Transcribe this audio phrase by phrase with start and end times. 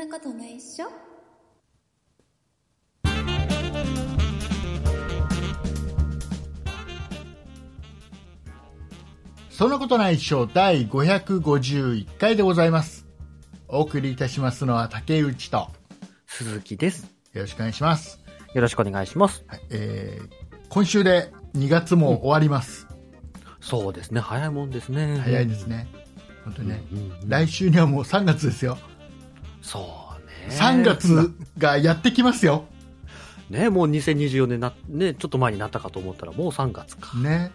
[0.00, 0.86] なことないっしょ？
[9.50, 13.06] そんなことないっしょ第551回でございます。
[13.68, 15.68] お送りいたしますのは竹内と、よ
[16.26, 17.12] 鈴木です。
[17.42, 18.20] ろしくお願いします。
[18.54, 19.44] よろしくお願いします。
[19.46, 20.28] はいえー
[20.70, 22.86] 今週で2月も終わります。
[23.60, 25.18] そうですね、早いもんですね。
[25.18, 25.88] 早いですね。
[26.44, 26.82] 本当にね。
[26.92, 28.78] うんうんうん来週にはもう3月ですよ。
[29.60, 29.99] そうね。
[30.48, 32.64] 3月がやってきますよ。
[33.50, 37.16] ね、もう2024年な、ね、ちょっと前になったかと思ったら、もう3月か。
[37.18, 37.50] ね。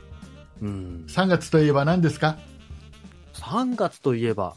[0.61, 1.05] うん。
[1.07, 2.37] 3月といえば何ですか
[3.33, 4.55] ？3月といえば、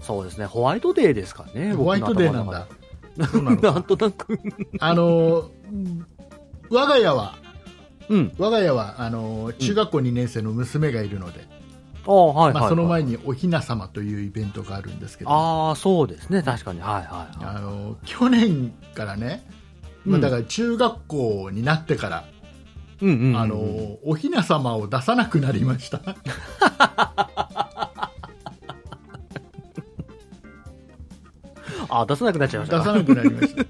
[0.00, 1.72] そうですね、ホワイトデーですかね。
[1.72, 2.66] ホワイトデーなんだ。
[3.16, 4.38] なんとなく。
[4.78, 5.50] あのー、
[6.70, 7.36] 我が家は、
[8.10, 8.32] うん。
[8.36, 11.46] 我が家は、あのー中学校2年生の娘がいるので、
[12.06, 12.54] はいはい、はい。
[12.54, 16.80] まあ、その前におひな様というイベントがあるんですけど、ああ、そうですね、確かに。
[16.80, 17.56] はいはいはい。
[17.56, 19.48] あの去年からね、
[20.04, 22.24] まあ、うんだから中学校になってから、
[23.00, 23.36] うんうん、うん。
[23.38, 23.56] あの
[24.04, 26.00] おひな様を出さなくなりました。
[31.88, 32.84] あ出さなくなっちゃいましたか。
[32.84, 33.64] 出さなくなりました。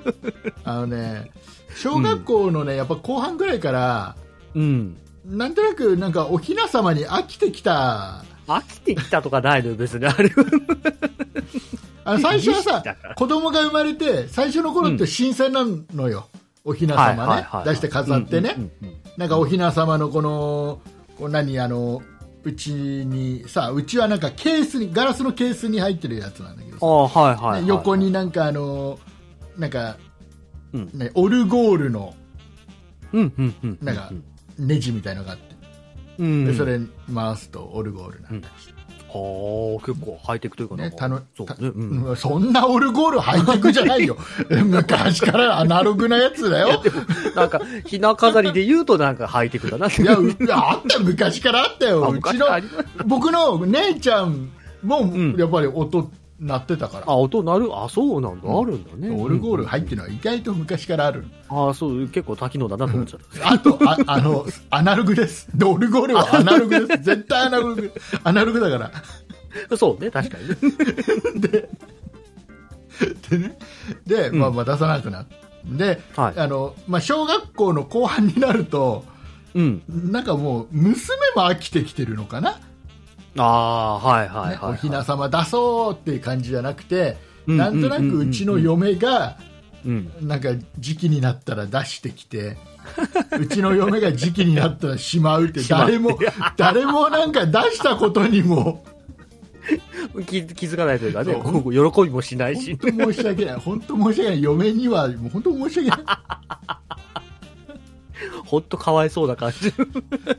[0.70, 1.30] あのね、
[1.76, 4.16] 小学校のね、やっぱ後半ぐらいから、
[4.54, 4.96] うん。
[5.24, 8.24] なんとなくなんかおひな様に飽きてきた。
[8.46, 10.06] 飽 きてきたとかないのよ、別に。
[10.06, 10.44] あれは。
[12.04, 12.84] あの最初はさ
[13.16, 16.28] 子供が生まれて、最初の頃って新鮮なのよ。
[16.64, 17.46] おひな様ね。
[17.64, 18.54] 出して飾ってね。
[18.56, 20.80] うんうんうんなんかおひな様のこの、
[21.18, 22.02] こう何、あの、
[22.44, 28.98] うちにさ、うちはなんかケースに、ガラスのケースに入ってるやつなんだけどさ、ああ、はいはいはい、ね横になんかあの、
[29.56, 29.96] なんか、
[30.72, 32.14] うんね、オルゴールの
[33.12, 33.78] うんうんうん。
[33.80, 34.12] なんか
[34.58, 35.45] ネジみたいのがあって、
[36.18, 36.44] うん。
[36.46, 36.80] でそれ
[37.14, 38.76] 回すとオルゴールなんだりして、
[39.08, 41.68] はあ、結構ハイテクというかねたのたそうね。
[41.68, 42.04] うん。
[42.04, 44.16] うんそんなオルゴールハイテクじゃないよ。
[44.50, 46.82] 昔からアナログなやつだよ。
[47.34, 50.02] なんか、ひな飾りで言うとなんかハイテクだなって。
[50.02, 52.04] いや、あったよ昔からあったよ。
[52.06, 52.46] あうちの
[53.06, 54.50] 僕の姉ちゃん
[54.82, 57.04] もんやっぱり音鳴ってたから。
[57.06, 57.70] あ、音鳴る？
[57.72, 58.48] あ、そうなんだ。
[58.48, 59.10] うんあるんだね。
[59.10, 61.24] オルゴール入ってるのは意外と昔からある。
[61.48, 63.50] あそう、結構多機能だなと思っちゃった。
[63.52, 65.48] あと、ああの、アナログです。
[65.56, 67.02] で、オルゴールはアナログです。
[67.02, 67.92] 絶対アナログ。
[68.24, 68.92] アナログだか
[69.70, 69.76] ら。
[69.76, 70.56] そうね、確かにね。
[71.40, 71.68] で、
[73.30, 73.58] でね、
[74.06, 75.36] で、まあまあ出さなくなって。
[75.66, 79.04] で、はいあの、まあ小学校の後半になると、
[79.54, 79.82] うん。
[79.88, 82.60] なんかもう、娘も飽きてきてるのかな、
[83.36, 84.58] ああ、はいはい。
[84.62, 87.16] おひな様出そうっていう感じじゃなくて、
[87.46, 89.38] うんなんとなくうちの嫁が、
[89.84, 90.10] うん。
[90.20, 92.56] なんか時期になったら出してきて、
[93.38, 96.18] うちの嫁が時期になったらしまうって、誰も、
[96.56, 98.84] 誰もなんか出したことにも、
[100.26, 102.76] 気気づかないというかね、喜びもしないし。
[102.80, 106.20] 本当申し訳ない、本当申し訳ない、嫁には、もう本当申し訳な
[108.44, 109.68] ほんとかわいそうな感じ。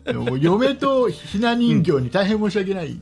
[0.10, 0.14] い。
[0.14, 3.00] もう嫁とひな人形に大変申し訳ない。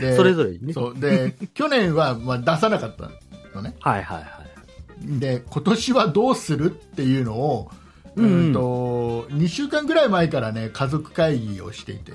[0.00, 0.72] で それぞれにね。
[0.72, 3.10] そうで去年はまあ出さなかった
[3.54, 3.74] のね。
[3.80, 5.18] はいはいはい。
[5.18, 7.70] で今年はどうするっていうのを、
[8.14, 12.12] うんうんと2週間ぐらい前からね家族会議をしていて、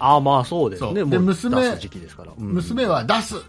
[0.00, 0.96] ああ、まあそうですそうね。
[0.96, 2.32] でもう娘出す時期ですから。
[2.36, 3.44] うん娘は出すって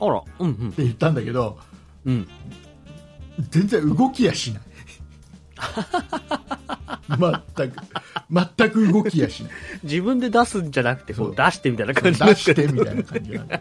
[0.00, 0.74] あら、うんうん。
[0.76, 1.58] 言ったんだけど
[2.06, 2.28] うん。
[3.50, 4.62] 全然動きやしない。
[7.56, 7.76] 全く。
[8.30, 9.52] 全く動きやしない。
[9.82, 11.32] 自分で出すんじゃなくて、こそう。
[11.32, 13.60] う出してみたいな出感じですしてみたいな感じなんだ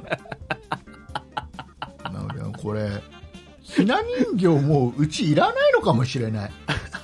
[2.04, 2.90] なのでこれ
[3.62, 6.52] ひな人形もううちいらないのかもしれない。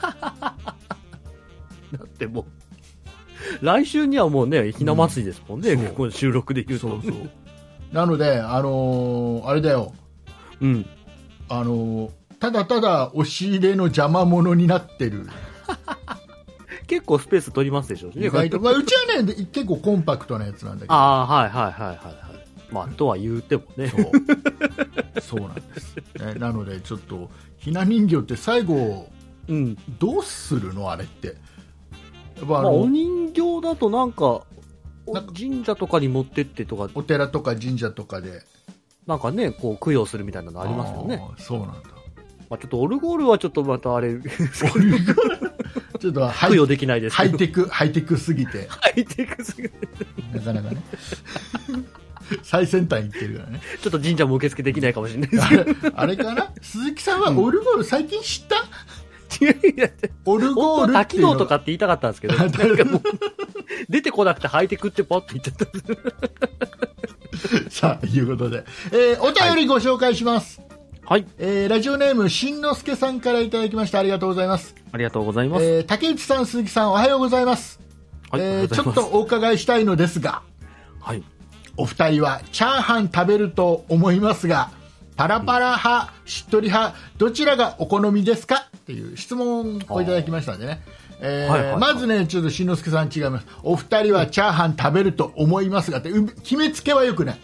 [0.02, 0.56] だ
[2.04, 2.46] ってもう、
[3.66, 5.96] 来週にはもうね、ひな祭りですもんね、うん。
[5.96, 6.90] この収録で言うと。
[6.90, 7.30] そうそう。
[7.92, 9.94] なのであのーあれだよ。
[10.60, 10.86] うん。
[11.48, 12.10] あのー
[12.40, 15.28] ただただ押し入れの邪魔者になってる。
[16.88, 18.28] 結構スペース取りますでしょうね。
[18.28, 20.94] 意外と、まあ、うちはねで結構コンパクトなやつなんだけど。
[20.94, 22.16] ああ、はいはいはいはいはい。
[22.72, 23.88] まあ、とは言うてもね。
[23.90, 24.12] そう。
[25.22, 29.10] そうなんです、ね なのでちょっとひな人形って最後
[29.48, 29.78] うん。
[30.00, 30.92] どうするの？
[30.92, 31.28] あれって。
[31.28, 31.36] やっ
[32.42, 34.42] ぱまあ、あの、お人形だとなんか、
[35.38, 38.42] 神社とかに持ってってとか、お寺とか神社とかで。
[39.08, 41.22] なんかね、こう、供養するみたいなのありますよね。
[41.38, 41.95] そうなんだ
[42.50, 44.16] まあ、ちょっとオルゴールはちょっとまたあれ、
[46.00, 47.30] ちょっとハイ供養できないですけど。
[47.30, 48.68] ハイテクハイテクすぎて。
[48.70, 49.76] ハイテクすぎて。
[50.34, 50.78] なかなかね。
[52.44, 53.62] 最先端行ってるからね。
[53.82, 55.66] ちょっと神社も受付できないかもしれないですあれ
[55.96, 56.52] あれかな？
[56.62, 58.66] 鈴木さんはオルゴール最近知った、
[60.26, 63.02] オルゴー本当は多機能とかって言いたかったんですけど、なんかもう、
[63.90, 65.68] 出てこなくてハイテクってポッて言っちゃった。
[67.70, 70.60] さあ、いうことで、えーお便りご紹介します。
[70.60, 70.70] はい。
[71.38, 74.00] えーラジオネーム、しんのすけさんからいただきました。
[74.00, 74.74] ありがとうございます。
[74.92, 75.64] ありがとうございます。
[75.64, 77.80] えー竹内さん、鈴木さん、おはようございます。
[78.32, 78.42] はい。
[78.42, 80.42] えちょっとお伺いしたいのですが、
[81.00, 81.24] はい。
[81.78, 84.72] お二人はチャーハン食べると思いますが、
[85.16, 88.68] パラパラ派、しっとり派、どちらがお好みですか？
[88.76, 90.82] っていう質問をいただきましたんでね。
[91.22, 93.46] えーはいはいはいまずね、ちょっとしんのすけさん違います。
[93.62, 97.40] お二人はチャーハン食べると思いますがって、う決めつけはよくない。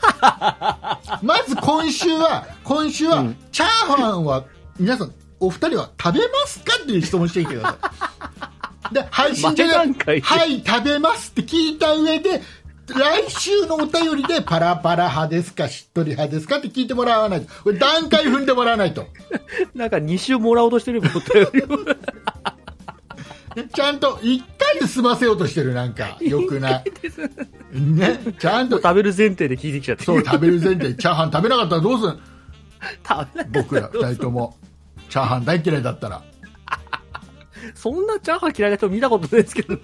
[1.22, 4.44] まず今週は、今週は、うんチャーハンは、
[4.78, 7.78] 皆さん、お二人は食べますかっていう質問してきてくださ
[8.90, 8.94] い。
[8.94, 12.42] で、配信で、はい、食べますって聞いた上で、
[12.94, 17.52] 来週のお便りでパラパラ派ですか、しっとり派ですかって聞いてもらわないと。
[17.62, 19.06] これ段階踏んでもらわないと。
[19.74, 21.68] なんか2週もらおうとしてるよ、お便りを
[23.72, 26.16] ちゃんと1回で済ませようとしてる、なんか。
[26.20, 26.84] よくない。
[27.72, 28.18] ね。
[28.38, 30.04] ちゃんと、食べる前提で聞いてきちゃって。
[30.04, 32.18] そう、食べる前提、チャーハン食べなかったらどうする
[33.06, 34.56] 食べな僕ら二人とも。
[35.08, 36.22] チャーハン大嫌いだったら。
[37.74, 39.76] そんなチャーハン嫌いな人見たことないですけど。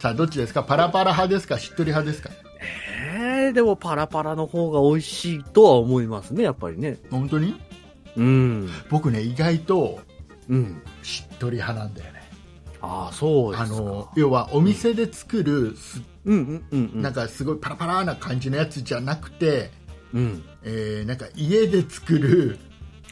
[0.00, 0.62] さあ、どっちですか？
[0.62, 1.58] パラパラ派ですか？
[1.58, 2.30] しっとり派ですか？
[3.14, 6.98] えー、でもパラパラの方が美味しいとは思いますね、やっぱりね。
[7.10, 7.54] 本当に？
[8.16, 8.70] うん。
[8.90, 10.00] 僕ね、意外と
[10.48, 10.82] うん。
[11.02, 12.15] しっとり派なんだよね。
[12.80, 13.76] ああ、そうですか。
[13.76, 17.02] あの、要はお店で作るす、うんうんうんうん。
[17.02, 19.70] なんかすごいパラパラな感じのやつじゃなくて、
[20.12, 20.44] うん。
[20.62, 22.58] えーなんか家で作る、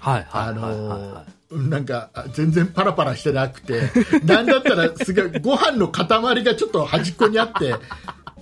[0.01, 3.83] はいはいあはいはい、はのーなんかあ全然パラパラしてなくて、
[4.25, 6.09] なんだったらすごいご飯の塊
[6.45, 7.75] がちょっと端っこにあって、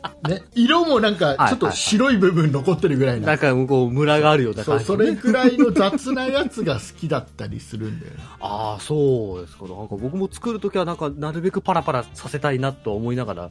[0.29, 3.21] ね、色もなんかちょっと白い部分残ってるぐらいい。
[3.21, 4.87] な、なんかこう、ムラがあるような感じ、ね。
[4.87, 8.19] それくらいの雑なやつが好きだったりするんだよね。
[8.41, 9.67] ああ、そうですか。
[9.67, 13.51] なんか僕も作るときはなんか、なるべくパラパラさせたいなと思いながら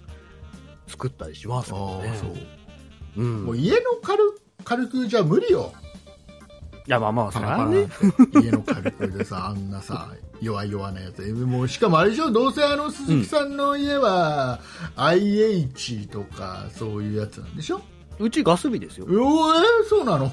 [0.87, 2.13] 作ったりしますけどね。
[2.19, 2.31] そう
[3.17, 3.37] うん。
[3.39, 4.19] いもう家の軽
[4.63, 5.73] 軽くじゃ無理よ。
[6.88, 7.89] や、まあまあ、そパラパラれはね。
[8.24, 10.10] って家の火力でさ、 あんなさ、
[10.42, 11.22] 弱い弱なやつ。
[11.33, 14.60] もうしかもあれでしょ、どうせあの鈴木さんの家は、
[14.95, 17.81] IH とかそういうやつなんでしょ？
[18.19, 19.06] うちガス火ですよ。
[19.07, 19.12] お
[19.56, 20.31] えー、そうなの？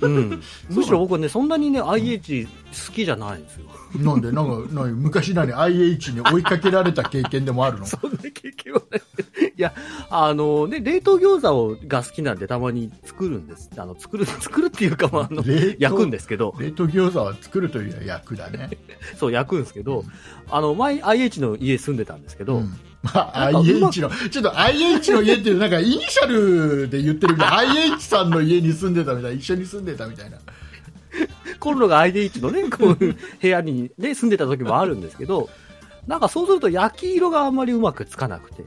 [0.00, 0.42] うん。
[0.70, 3.66] むしろ僕はね、そんなにね、IH 好きじゃないんですよ。
[3.96, 7.84] なんで、なんか、なんか昔何 IH に追いかけられた経験でもあるの？
[7.86, 9.02] そんな経験はない。
[9.62, 9.72] いや、
[10.10, 13.70] あのね、冷凍餃子をが好きなんでたまに作るんです。
[13.76, 15.44] あの、作る、 作るっていうか、まあ、あの、
[15.78, 18.70] 焼くんですけど、冷凍餃子は作るというよりは焼くだね。
[19.16, 20.04] そう、焼くんですけど、
[20.50, 30.38] あの、前 IH の家住んでたんですけど、うん まあ、IH の、ちょっと IH の家っていう、なんかイニシャルで言ってるみたいな、IH さんの家に住んでたみたいな、一緒に住んでたみたいな。
[31.60, 35.48] コンロが IH のね、こういう部屋にね、住んでた時もあるんですけど、
[36.06, 38.64] なんかそうすると焼き色があんまりうまくつかなくて、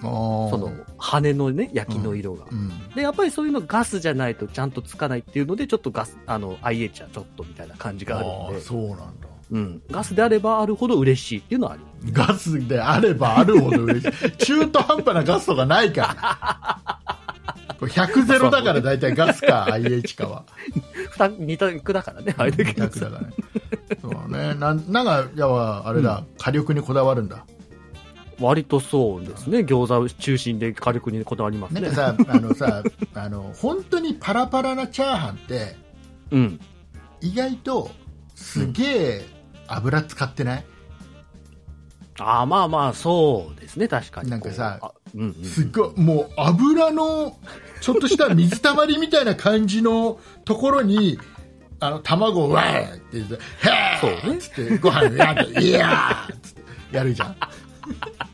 [0.00, 2.46] その羽のね、焼きの色が。
[2.50, 2.94] うん。
[2.94, 9.28] で、やっぱりそういうのガスじゃないとちゃんとつかないっていうので、ちょっとガス、あの、IH はちょっとみたいな感じがあるあんで、あそうなんだ。
[9.50, 9.82] うん。
[9.90, 12.12] ガスであればあるほど嬉しいっていうのはあります。
[12.12, 14.30] ガスであればあるほど嬉しい。
[14.36, 16.98] 中途半端なガスとかないから。
[17.78, 20.44] これ100ゼロだから大体ガスか IH かは。
[21.38, 23.34] 二、二択だからね、あれだけど2択だからね。
[24.00, 24.54] そうね。
[24.54, 25.46] なんなんか、いや
[25.86, 27.44] あれだ、火力にこだわるんだ。
[28.40, 29.58] 割とそうですね。
[29.60, 31.96] 餃子中心で火力にこだわりますねなんか。
[31.96, 32.82] さ、 あのさ、
[33.14, 35.76] あの、本当にパラパラなチャーハンって、
[36.30, 36.60] うん。
[37.20, 37.90] 意外と
[38.34, 39.26] すげえ
[39.66, 40.64] 油使ってない、
[42.20, 44.30] ああ、まあまあ、そうですね、確かに。
[44.30, 45.44] なんかさこう、あうんうん。
[45.44, 47.36] すっごい、もう油の、
[47.80, 51.18] ちょっとした水たまりみたいな感じのところに、
[51.80, 57.36] あの、卵をわーって言って、へーっつって、ご飯やって、いやーっつって、やるじゃん。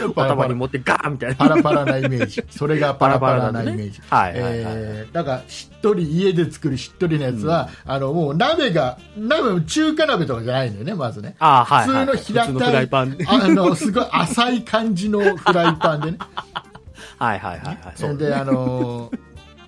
[0.00, 1.36] パラパラ頭に持ってガーンみたいな。
[1.36, 2.42] パラパラなイメージ。
[2.50, 4.00] それが パラパラなイメージ。
[4.08, 4.54] はいはいはい。
[4.64, 12.06] えーだからしっとり家で作るしっとりなやつは、あのもう鍋が鍋も中華鍋とかじゃないんだよねまずねああ、はい、はい。
[12.16, 13.16] 普通の平たいイパン。
[13.26, 16.18] あのすごい浅い感じのフライパンでね
[17.18, 17.78] はいはいはいはい。
[17.94, 19.10] そうであの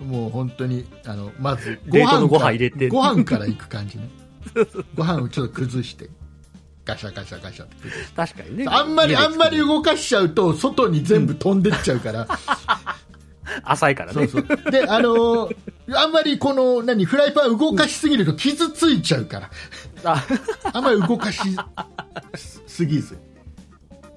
[0.03, 4.09] もう本当にあのまずご飯から飯入れてご飯からいく感じね
[4.95, 6.09] ご飯をちょっと崩して
[6.85, 7.75] ガシャガシャガシャって
[8.15, 8.65] 確かにね。
[8.67, 12.27] あんまりあんまり動動かしちゃうと外に全部飛んでっちゃうから、
[13.63, 14.27] 浅いからね。
[14.27, 14.71] そうそう。
[14.71, 15.55] で、あのー
[15.91, 19.49] あんまりこの、何、フライパン動かしすぎると傷ついちゃうから、
[20.05, 20.25] あ
[20.71, 21.41] あんまり動かし
[22.67, 23.17] すぎず。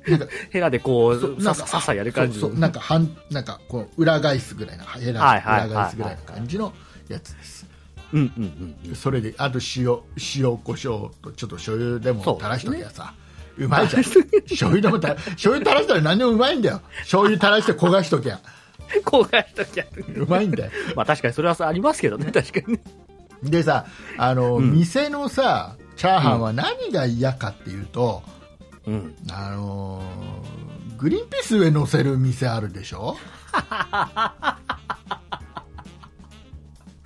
[0.06, 6.72] なんか、ヘラでこう、ささささやる感じのそうなんか、半、なんか、こう、裏返すぐらいな、ヘラ、裏返すぐらいの感じの
[7.08, 7.65] やつです。
[8.16, 8.94] うんうんうん。
[8.94, 9.98] それで、あと塩、
[10.36, 13.14] 塩、胡椒と、ちょっと醤油でも垂らしときゃさ、
[13.58, 14.02] うまいじゃん。
[14.02, 16.80] 醤油でもた、 醤油垂らしたら何でもうまいんだよ。
[17.00, 18.40] 醤油垂らして焦がしときゃ。
[19.04, 19.84] 公開したきゃ。
[20.16, 20.70] うまいんだよ。
[20.96, 22.82] まあ確かにそれはさありますけどね、確かにね。
[23.42, 28.22] でさ、あの、うん店のさ、チャーハンは何が嫌かっていうと、
[28.86, 29.14] うん。
[29.30, 33.18] あのーグリーンピース上乗せる店あるでしょ？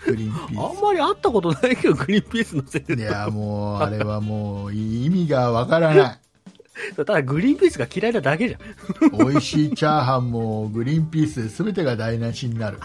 [0.07, 2.99] グリーンピあんーまり会ったことないけど、グリーンピース乗せてス。
[2.99, 6.21] いるや、もう、あれはもう、意味がわからない。
[6.97, 9.19] ただグリーンピースが嫌いなだけじゃん。
[9.19, 12.79] 美味しいチャーハンもグリーンピースで全てが台無しになる。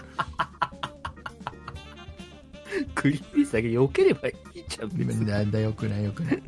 [2.94, 5.26] グリーンピースだけ良ければいいじゃん、別に。
[5.26, 6.42] なんだよくないよくない。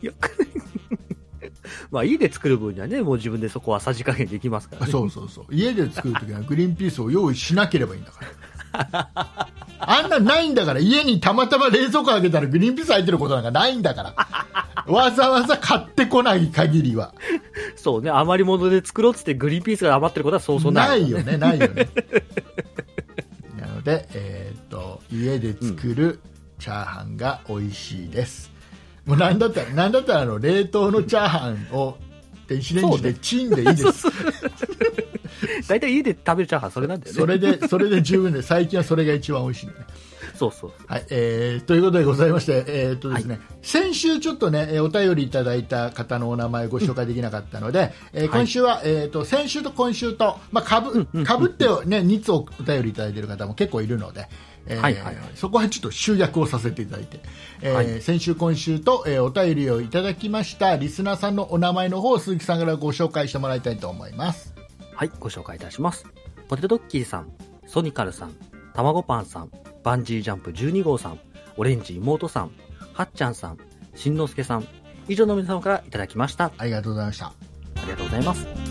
[0.00, 0.48] よ くない。
[1.90, 4.92] まあ家で作る分にはね、もう自分でそこはさじ加減できますからね。
[4.92, 5.44] そうそうそう。
[5.50, 8.20] 家で作るときはグリーンピースを用意しなければいいんだか
[8.92, 9.28] ら。
[9.92, 14.14] あんなないんだから、家にたまたま冷蔵庫開けたらグリーンピース入ってることなんかないんだから。
[14.86, 17.14] わざわざ買ってこない限りは。
[17.76, 20.88] そうね、余り物で作ろうっつってグリーンピースが余ってることはそうそうな。
[20.88, 21.88] ないいよね、ないよね。
[23.60, 26.20] なので、えーっと、家で作る
[26.58, 28.50] チャーハンが美味しいです。
[29.04, 31.98] もうなんだったら、なんだったらあの、冷凍のチャーハンを
[32.48, 34.06] 電子レンジでチンでいいです。
[35.68, 37.20] 大体家で食べるチャーハンそれなんだよね。
[37.20, 39.78] それで、それで十分で、最近はそれが一番美味しいのね。
[40.42, 40.72] そうそう。
[40.86, 54.28] はい、えーということでございまして、えーとですね先週ちょっとね、えーお便りいただいた方のお名前をご紹介できなかったので、えー今週は、えー、と先週と今週と、まあ、かぶかぶって、ね、2つお便りいただいている方も結構いるので、
[54.66, 57.20] えーはいはいはいそこはちょっと集約をさせていただいて、
[57.60, 64.52] えーはい先週、今週と、えーお便りをいただきましたリスナーさんのお名前の方を鈴木さんからご紹介してもらいたいと思います。
[64.94, 66.06] はい、ご紹介いたします。
[66.48, 67.32] ポテトドッキーさん、
[67.66, 68.34] ソニカルさん、
[68.74, 69.50] たまごパンさん、
[69.82, 71.20] バンジージャンプ12号さん、
[71.56, 72.52] オレンジ妹さん、
[72.92, 73.58] はっちゃんさん、
[73.94, 74.66] しんのすけさん、
[75.08, 76.46] 以上の皆様からいただきました。
[76.46, 77.32] あありがとうございました。
[77.84, 78.61] りがとうございます。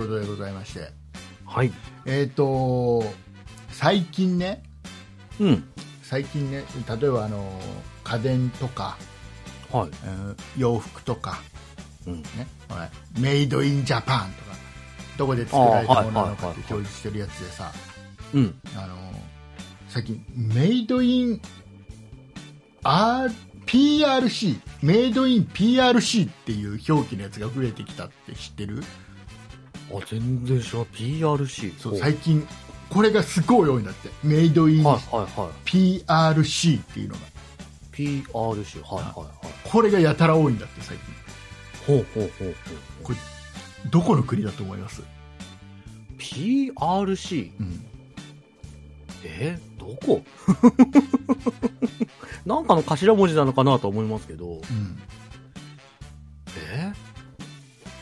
[0.00, 0.92] ことでございまして、
[1.44, 1.72] はい。
[2.06, 3.04] えっ、と、
[3.70, 4.62] 最近ね、
[5.38, 5.64] うん。
[6.02, 7.60] 最近ね、例えばあの
[8.04, 8.96] 家電とか、
[9.70, 9.88] はい。
[9.88, 11.40] うん洋服とか、
[12.06, 12.22] うん。
[12.22, 12.26] ね、
[13.18, 14.56] メイドインジャパンとか、
[15.18, 17.72] どこで作られたものなのかって表示してるやつでさ、
[18.32, 18.60] うん。
[18.76, 18.96] あの
[19.88, 21.42] 最近、メイドイン
[22.82, 23.30] R
[23.66, 28.82] PRC、メイドイン PRC っていう表記のやつが増えてきたって知ってる？
[29.92, 30.82] あ、全然知らん。
[30.84, 31.78] PRC。
[31.78, 32.46] そうはい最近、
[32.88, 35.68] これがすごい多いんだって、メイドインはいはい。
[35.68, 37.20] PRC っていうのが、
[37.92, 38.82] PRC。
[38.82, 39.68] はいはいはい。
[39.68, 41.06] これがやたら多いんだって、最近。
[41.86, 42.54] ほうほうほうほう。
[43.04, 43.18] これ、
[43.90, 45.02] どこの国だと思います
[46.18, 47.50] ？PRC?
[47.58, 47.84] うん。
[49.24, 50.22] えーどこ？
[52.46, 55.00] なんかの頭文字なのかなと思いますけど、うん。
[56.72, 56.92] え？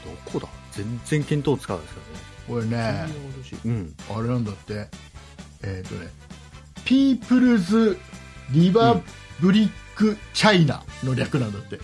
[0.05, 0.49] どこだ？
[0.79, 1.95] 全然見当つかないです
[2.47, 3.07] これね、
[3.45, 3.95] けどね。
[4.11, 4.17] うん。
[4.17, 4.89] あれなんだって、
[5.63, 6.09] えっ、とね、
[6.85, 7.99] ピープルズ・
[8.51, 9.01] リバ
[9.41, 11.79] ブリック・チャイナの略なんだって。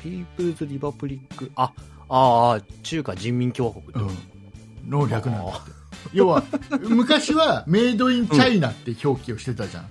[0.00, 1.72] ピープルズ・リバプリック、あ、
[2.08, 4.06] ああ、中華人民共和国ってこと？
[4.06, 4.90] うん。
[4.90, 5.72] の略なんだって。
[6.12, 6.44] 要は、
[6.80, 9.88] 昔はメイドイン・チャイナって表記をしてたじゃん。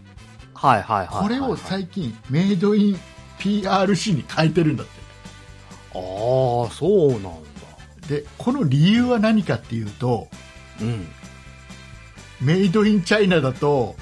[0.53, 1.23] はいはいはいはい。
[1.23, 2.99] これを最近、メイドイン
[3.37, 4.91] PRC に変えてるんだって。
[5.93, 7.29] ああ、そうなんだ。
[8.07, 10.27] で、この理由は何かっていうと、
[10.81, 11.07] うん。
[12.41, 13.95] メイドイン・チャイナだと、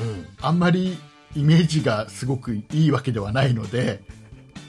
[0.00, 0.26] うん。
[0.40, 0.98] あんまり
[1.34, 4.02] イメージがすごくいいわけではないので、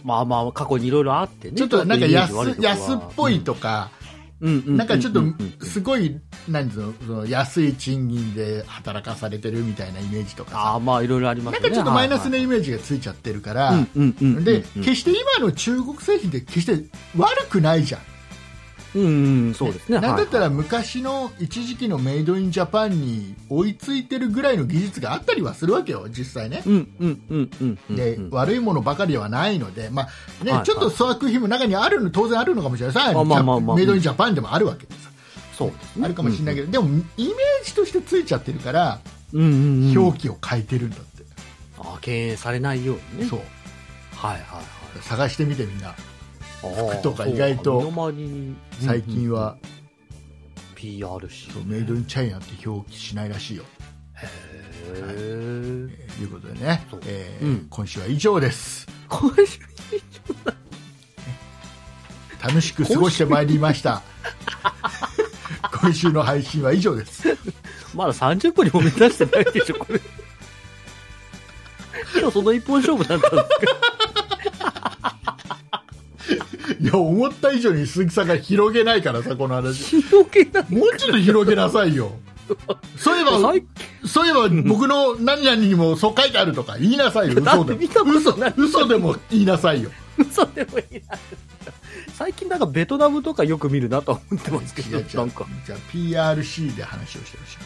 [0.03, 1.58] まあまあ、過去にいろいろあってね。
[1.58, 3.91] ちょっとなんか安安っぽいとか、
[4.39, 5.22] うん、なんかちょっと
[5.65, 11.60] すごい、なんつうの、その安い賃金で働かされてるみたいなイメージとかさ、ああ、まあいろいろありますね。
[11.60, 12.38] なんかちょっとマイナスね。
[12.38, 13.72] なイメージがついちゃってるから。
[13.72, 14.13] で、うん
[14.75, 16.86] 決して今の中国製品って決して
[17.17, 18.01] 悪くないじゃん。
[18.97, 19.99] うんうん、そうですね。
[19.99, 26.63] なんだったはいら昔の一時期のメイドインジャパンに追いついてるぐらいの技術があったりはするわけよ、実際ね。
[26.65, 27.95] うんうんうんうんうん。
[27.95, 30.07] で、うん悪いものばかりではないので、ま
[30.41, 35.09] あねはいちょっと粗悪品も中にあるの当然あるのかもしれないさ、まあまあまあまあメイドインジャパンでもあるわけでさ、
[35.57, 36.05] そうですね。
[36.05, 36.85] あるかもしれないけど、でも
[37.17, 38.99] イメージとしてついちゃってるから、
[39.33, 39.97] うんうんうん。
[39.97, 41.23] 表記を変えてるんだって、
[41.79, 43.25] ああ、敬遠されないようにね。
[43.29, 43.39] そう
[44.15, 44.41] はいはい
[45.01, 45.95] 探してみてみんな、はい。
[46.61, 47.91] 服とか意外と
[48.79, 49.77] 最近は、うんうん
[50.77, 53.63] PRC そうメイドインチャイナって表記しないらしいよ、
[54.13, 54.27] へ
[54.85, 55.87] へー。
[56.17, 56.25] とい。
[56.25, 56.85] うことでね。
[57.07, 57.67] えーうん。
[57.67, 58.85] 今週は以上です。
[59.09, 59.59] 今週
[62.43, 64.03] 楽しく過ごしてまいりました。
[65.81, 67.23] 今週の配信は以上です。
[67.95, 69.99] まだ30分にも満たしてないでしょ、これ。
[72.19, 73.49] 今日その一本勝負だったんです
[76.88, 80.01] いや思った以上に鈴木さんが広げないからさこの話。
[80.01, 80.65] か広げない。
[80.70, 82.12] もうちょっと広げなさいよ。
[82.96, 83.65] そういえば最
[84.06, 87.34] そういえば僕の何々にもそう書いてあるとか言いなさいよ。
[87.36, 87.79] 嘘でも。
[87.82, 89.91] 嘘嘘でも言いなさいよ。
[90.17, 91.17] 嘘でもいいな。
[92.13, 95.46] 最近なんかベトナムとかよく見るなとは思ってますけど、なんか。
[95.65, 97.58] じゃあ PRC で話をしてほし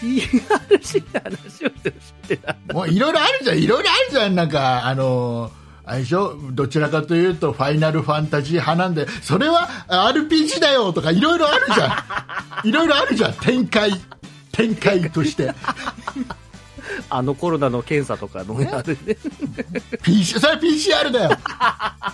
[0.00, 5.50] PRC で話をしてほしいってないもういろいろあるじゃんいろいろあるじゃんなんかあの
[5.86, 6.36] あれでしょ？
[6.50, 12.04] どちらかというとファイナルファンタジー派なんでそれは RPG だよとかいろいろあるじゃ
[12.64, 12.68] ん。
[12.68, 13.32] いろいろあるじゃん。
[13.34, 13.92] 展開。
[14.52, 15.54] 展開として。
[17.08, 19.16] あのコロナの検査とかのあれで、
[20.02, 21.38] PC それは PCR だよ。
[21.48, 22.12] あ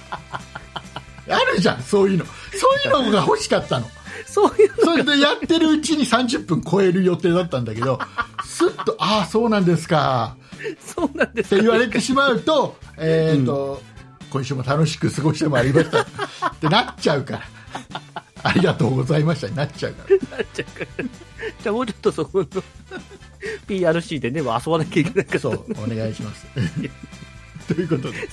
[1.54, 2.24] るじゃんそういうの。
[2.26, 2.30] そ
[2.92, 3.88] ういうのが欲しかったの。
[4.26, 7.98] そういうそれでやってるうちに30分超える予定だったんだけど
[8.44, 10.36] すっとああそうなんですか
[10.84, 11.56] そうなんですか。
[11.56, 13.82] って言われてしまうと,、えーと
[14.30, 16.00] 今週も楽しく過ごしてまいりました。
[16.48, 17.42] ってなっちゃうから。
[18.44, 19.48] ありがとうございました。
[19.48, 20.38] になっちゃうから。
[20.38, 21.04] なっちゃうから。
[21.04, 22.46] じゃあもうちょっとそこの
[23.68, 25.40] PRC でね、遊ばなきゃいけないから。
[25.40, 26.46] そうお願いします。
[27.68, 28.28] ということで、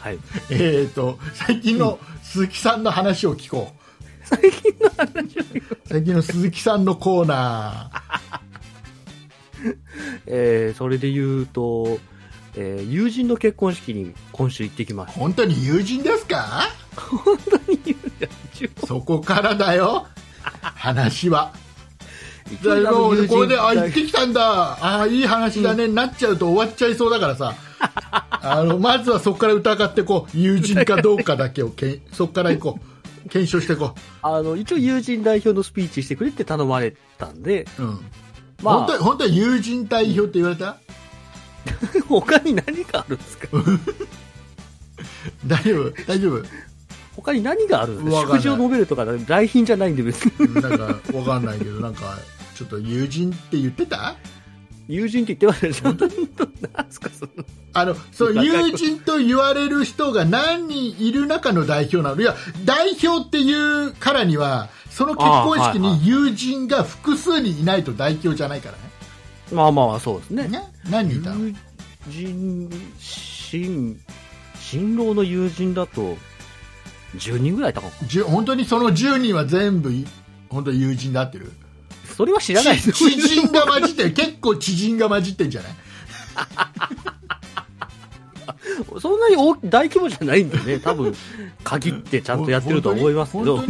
[0.00, 0.18] はい。
[0.50, 3.82] えー、と最近の鈴木さんの話を聞こう。
[4.24, 5.42] 最近の話を
[5.86, 7.90] 最近の鈴木さんのコーナ
[10.34, 11.98] えー、それで言うと、
[12.56, 16.68] えー友人の結婚式に今週行ってきまーし本当に友人ですか？
[16.96, 17.00] た。
[17.02, 17.94] 本当に友
[18.54, 18.86] 人。
[18.86, 20.06] そこからだよ。
[20.42, 21.52] 話は。
[22.64, 23.34] だからもう友人。
[23.36, 25.00] これであ行ってきたんだ。
[25.02, 27.54] あいい話だね、なっちゃうと終わっちゃいそうだからさ。
[28.30, 33.28] あのまずはそこから疑ってこう友人かどうかだけをけん そこから行こう。
[33.28, 38.00] 検証していこあの、一応友人代表のスピーチしてくれって頼まれたんで、う、うん
[38.62, 38.74] まあ。
[38.78, 40.76] 本当に本当に友人代表って言われた？
[42.08, 43.48] 他に何があるんですか？
[45.46, 46.42] 大丈夫大丈夫。
[47.16, 49.14] 他に何があるんですわかを述べるとか、来
[49.46, 50.54] 賓じゃないんで別に。
[50.54, 52.18] なんかわかんないけどなんか
[52.54, 54.16] ちょっと友人って言ってた？
[54.88, 55.94] 友人って言ってましたでしょ
[56.74, 57.30] 何すかその。
[57.74, 62.20] あのそう友人と言われる人が何人いる中の代表なの？
[62.20, 63.52] いや代表ってい
[63.86, 68.76] うからにはその結婚式に友人が複数人いないと代表じゃないから
[69.52, 70.44] まあまあそうですね。
[70.44, 70.48] ね？
[70.58, 71.46] ね何人いたの？
[71.46, 71.54] 友
[72.08, 74.00] 人、新、
[74.58, 76.16] 新郎の友人だと、
[77.16, 77.92] 10人ぐらいいたかな。
[78.08, 80.06] じゅ本当にその10人は全部い
[80.48, 81.52] 本当に友人で合ってる？
[82.16, 84.12] それは知らないち知人が混じってる。
[84.12, 85.72] 結構知人が混じってんじゃない？
[89.00, 91.14] そんなに大大規模じゃないんでね、多分、
[91.64, 93.62] 限ってちゃんとやってると思いますけど。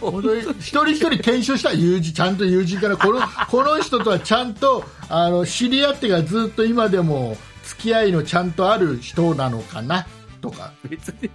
[0.00, 10.06] 本、当に一人一人検証した友人ちゃんと友人からこのこの人とはちゃんとあの知り合ってからずっと今でも付き合いのちゃんとある人なのかな
[10.40, 10.72] とか。
[10.88, 11.30] 別に、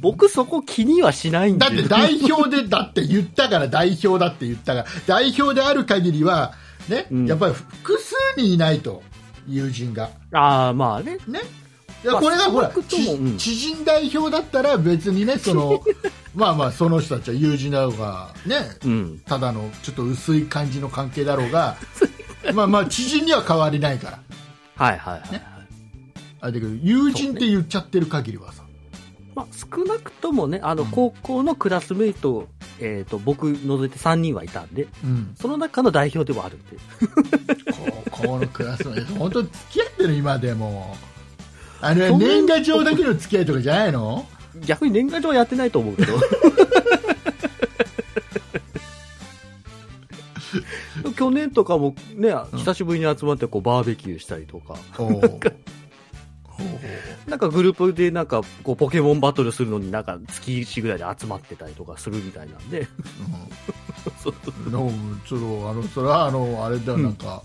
[0.00, 1.66] 僕そこ気にはしないんで。
[1.66, 6.54] だって代表でだって言ったから代表だって言ったから代表である限りは
[6.88, 7.26] ね、うん。
[7.26, 9.02] やっぱり複数人いないと
[9.46, 10.10] 友人が。
[10.32, 11.18] ああ、まあね。
[11.26, 11.40] ね
[12.04, 12.72] いやまあこれがほら
[13.38, 15.82] 知人代表だったら別にね その
[16.34, 19.22] まあまあその人たちは友人だろうがねうん。
[19.24, 21.76] ただのちょっと薄い感じの関係だろうが
[22.54, 24.20] まあまあ知人には変わりないから。
[24.76, 25.42] はいはいはい、はい。
[26.40, 28.62] あれだけど友人って言っちゃってる限りはさ、
[29.34, 30.90] まあ、少なくともね、あの、うん。
[30.90, 32.48] 高校のクラスメイト、
[32.80, 36.76] えっ、と、僕除いて3人はいたんで、うん、その中の代表ではあるんで。
[38.10, 40.96] 高校のクラスメート本当付き合ってる今でも
[41.80, 44.26] あのそんな年賀状だけの付き合いとかじゃないの？
[44.66, 46.14] 逆に年賀状はやってないと思うけど。
[51.16, 54.74] 去年とかもね、久しぶりに集まってこうバーベキューしたりとか、
[57.26, 62.86] なんかグループでなんかこうポケモンバトルするのになんか月1ぐらいで集まってたりとかするみたいなんで、
[64.22, 64.34] そう。
[64.66, 64.90] うんの
[65.26, 67.02] ちょっとあのそれはあのあれだようん。
[67.04, 67.42] なんか、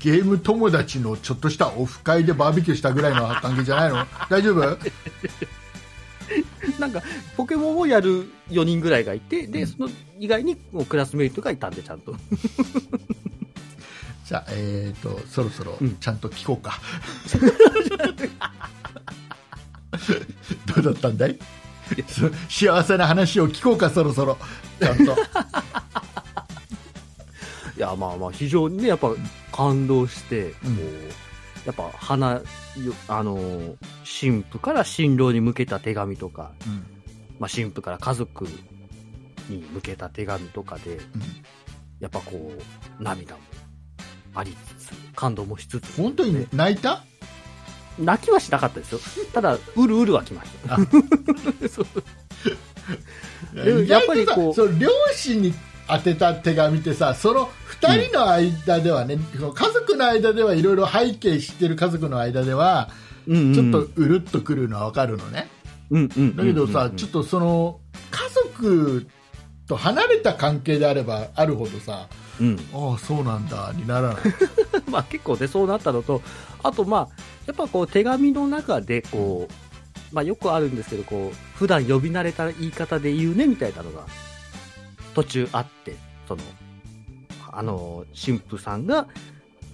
[0.00, 4.06] ゲーム友達のちょっとしたオフ会でバーベキューしたぐらいの関係じゃないの？
[4.28, 4.78] 大丈夫？
[6.80, 7.00] なんか
[7.36, 9.66] ポケモンをやる4人ぐらいがいて、で、うん。
[9.68, 12.14] その以外にもうクラスメイトがいたんでちゃんと。
[14.26, 15.96] じゃあ、えー、とそろそろうん。
[15.98, 16.80] ちゃんと聞こうか、
[20.74, 21.38] どうだったんだい？
[22.08, 24.36] そ幸せな話を聞こうかそろそろ。
[24.80, 25.16] ちゃんと
[27.76, 29.10] いや、まあまあ、非常にね、やっぱ、
[29.52, 30.78] 感動して、こううん
[31.66, 32.42] やっぱ花よ
[33.08, 33.36] あの
[34.20, 36.86] 神父から新郎に向けた手紙とか、うん。
[37.40, 38.44] まあ、神父から家族
[39.48, 41.02] に向けた手紙とかでうん。
[41.98, 43.40] やっぱこう涙も
[44.36, 47.02] ありつつ感動もしつつ本当に泣いた？
[47.98, 49.00] 泣きはしなかったですよ。
[49.32, 50.76] ただうるうるはきました。
[53.64, 55.52] でもやっぱりこう両親に
[55.88, 62.90] 当てた手紙ってさその2人の間ではね、その家族の間ではいろいろ背景知ってる家族の間では
[63.26, 63.54] うんうん。
[63.54, 65.48] ちょっとうるっとくるのは分かるのね、
[65.90, 66.90] うんうんだけどさ、うん。
[66.92, 69.06] うんちょっとその家族
[69.68, 72.08] と離れた関係であればあるほどさ
[72.40, 72.58] うん。
[72.72, 74.16] ああそうなんだにならない。
[74.90, 76.22] まあ結構ね、そうなったのと、
[76.62, 77.08] あとまあ、
[77.46, 84.06] やっぱこう手紙の中でこう、まあよくあるんですけど、こう、普段呼び慣れた言い方で言うねみたいなのが
[85.16, 85.96] 途中あって、
[86.28, 86.42] その、
[87.50, 89.06] あの、神父さんが、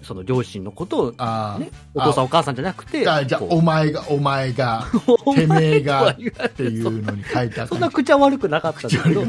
[0.02, 4.86] その両親のことを、ね、お父さんお母さんじゃなくて、あじゃあお前がお前が
[5.26, 6.14] おてめえがっ
[6.50, 7.68] ていうのに書いてあった。
[7.68, 9.24] そんな口は悪くなかったんだけど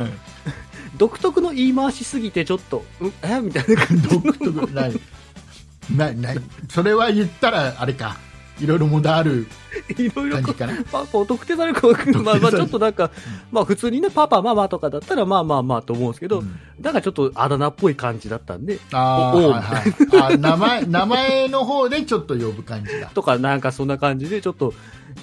[0.98, 3.14] 独特の言い回しすぎてちょっと、うん？
[3.24, 3.40] え？
[3.42, 4.08] みたいな感じ。
[4.10, 4.72] 独特。
[4.72, 4.94] ない。
[5.96, 6.38] ないない。
[6.70, 8.18] それは言ったらあれか
[8.64, 9.46] いろいろ問題ある
[9.98, 10.38] いろいろ
[10.90, 11.88] パパを特定されるか、
[12.22, 13.12] まあまあちょっとなんか、
[13.52, 16.60] まあ普通にね、パパ、ママとかだったらまあまあまあと思うんですけど、うん。
[16.80, 19.52] だからちょっとあだ名っぽい感じだったんで、あーおお。
[19.52, 20.36] はいはい。
[20.36, 23.08] あ名前名前の方でちょっと呼ぶ感じだ。
[23.14, 24.74] とかなんかそんな感じで、ちょっと、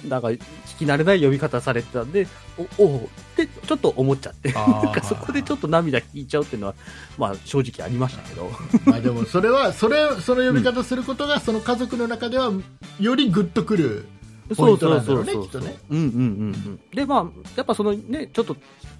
[0.07, 0.39] なんか聞
[0.79, 2.27] き慣れない呼び方されてたんで、
[2.77, 6.75] お、おうってちょっと思っちゃって、なんかそこでちょっと涙引いちゃうっていうのは、
[7.17, 8.51] まあ正直ありましたけど、
[8.85, 12.51] まあでもそれはそれその呼び方することがその家族の中では
[12.99, 14.05] よりグッとくる
[14.55, 15.75] ポイントなんだろうねきっとね。
[15.89, 16.19] うんうんうんう
[16.51, 16.79] ん。
[16.93, 17.25] で、まあ、
[17.55, 18.55] やっぱそのね、ちょっと、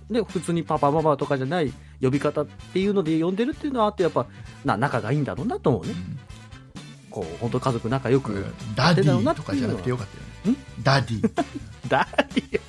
[0.10, 4.26] ね、普通にパパママとかじゃない呼び方っていうので呼んでるっていうのはあって、やっぱ、
[4.66, 5.94] な、仲がいいんだろうなと思うね。
[7.10, 10.31] こう、本当家族仲良く、 daddy とかじゃなくてよかったよね
[10.84, 12.60] daddy daddy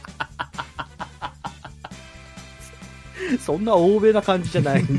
[3.40, 4.84] そんな欧米な感じじゃない。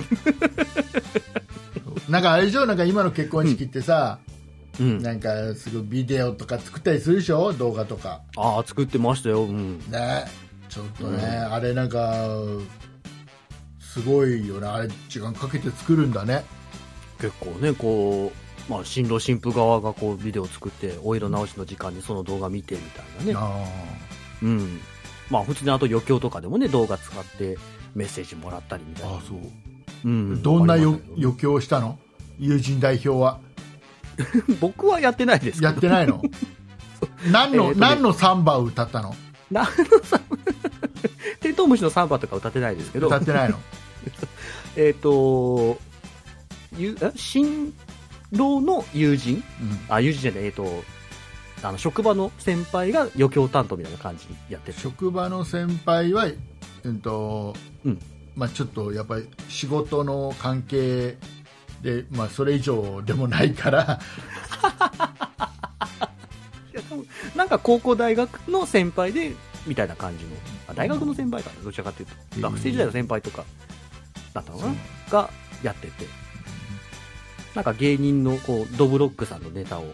[2.09, 2.65] なんかあれでしょ？
[2.65, 4.17] なんか今の結婚式ってさ、
[4.79, 5.01] うん。
[5.03, 7.53] なんかすごいビデオとか作ったりするでしょ？
[7.53, 8.21] 動画とか。
[8.37, 9.43] ああ、作ってましたよ。
[9.43, 9.79] うん。
[9.89, 10.25] ね。
[10.69, 12.27] ちょっとね、うんあれなんか
[13.79, 16.43] すごいよねあれ時間かけて作るんだね。
[17.19, 23.33] 結構ね、こう、まあ、新郎新婦側がこう、ビデオ作って、お色直しの時間にその動画見てみたいなね。
[23.35, 23.65] あ
[24.41, 24.79] うん。
[25.29, 27.57] まあ、普通にあと余興とかでもね、動画使って
[27.95, 29.17] メッセージもらったりみたいな。
[29.17, 29.37] あそう、
[30.05, 30.41] うん。
[30.41, 30.99] どんな余
[31.37, 31.97] 興をしたの？
[32.39, 33.39] 友人代表は？
[34.61, 35.63] 僕はやってないです。
[35.63, 36.21] やってないの？
[37.31, 39.15] 何の、えーとね何のサンバを歌ったの？
[39.51, 39.67] なの
[40.03, 40.19] さ、
[41.39, 43.59] テントウムシのサンバとか歌ってないですけど歌、ってないの？
[44.75, 45.77] えっと、
[46.77, 47.73] ゆえ新
[48.33, 49.35] 郎の友人？
[49.35, 49.43] うん
[49.89, 50.83] あ、友人じゃない、えっ、と、
[51.61, 54.77] あの、職場の先輩が余興担当みたいな感じにやってる。
[54.77, 56.25] 職場の先輩は、
[56.83, 57.99] うんとうん
[58.35, 61.17] まあ、ちょっとやっぱり仕事の関係
[61.81, 63.83] で、まあ、それ以上でもないから
[66.73, 69.33] いや多分なんか高校大学の先輩で、
[69.67, 70.31] みたいな感じの。
[70.67, 72.41] あ大学の先輩かな、どちらかというと。
[72.41, 73.45] 学生時代の先輩とか、
[74.33, 74.73] だったのかな？
[75.09, 75.29] が
[75.61, 76.22] やってて。
[77.55, 79.93] なんか芸人の、こう、ドブロックさんのネタを、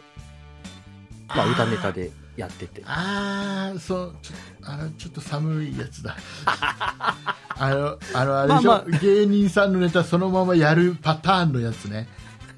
[1.28, 2.82] まあ歌ネタでやってて。
[2.86, 6.16] ああそうちょあのちょっと寒いやつだ。
[6.48, 12.08] あのあのあれでしょ、まあま芸人さんのネタそのままやるパターンのやつね。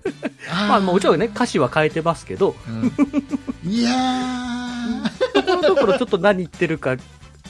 [0.47, 3.69] まあもちろんね、歌詞は変えてますけど、うん。
[3.71, 5.33] いやー。
[5.33, 6.95] ところどころちょっと何言ってるか、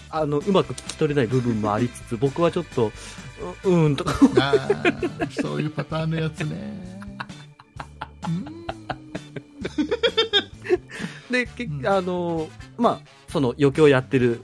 [0.09, 2.91] あの、うまく聞き取れない部分もありつつ、僕はちょっと、
[3.63, 4.13] ううーんとか、
[5.41, 6.95] そういうパターンのやつね。
[6.95, 7.00] うん
[11.31, 11.87] で、けうん。
[11.87, 14.41] あの、まあ、その余興やってる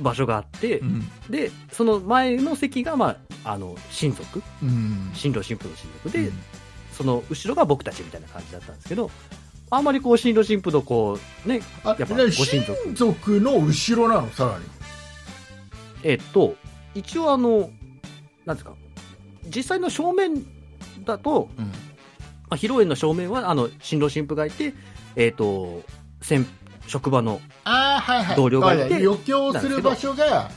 [0.00, 1.08] 場所があって、うん。
[1.30, 5.10] で、その前の席が、まあ、あの、親族、うん。
[5.14, 6.10] 新郎新婦の親族。
[6.10, 6.30] で、
[6.92, 9.10] その後ろが僕たちみたいな感じだったんですけど、
[9.70, 12.78] あんまりこう、新郎新婦のこう、ね、あやっぱでご親族。
[12.84, 14.30] 親族の後ろなの？
[14.32, 14.64] さらに。
[16.02, 16.56] えっと、
[16.94, 17.70] 一応あの、
[18.44, 18.74] なんですか、
[19.54, 20.44] 実際の正面
[21.04, 21.72] だと、うん
[22.54, 24.74] まあ、披露宴の正面は、あの、新郎新婦がいて、
[25.16, 25.82] えっ、と、
[26.22, 26.46] 先、
[26.86, 28.36] 職場の、ああはいはい。
[28.36, 30.50] 同僚がいて余興する場所が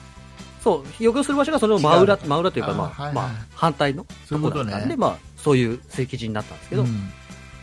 [0.62, 3.16] そう、余興する場所がその真裏真裏というか、まあ、あはいはい。
[3.16, 4.72] まあ、反対のそういうことね。
[4.72, 7.10] だったんで、まあ、そういう席次になったんですけど、うん。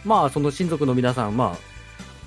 [0.05, 1.57] まあ、その親族の皆さん、まあ、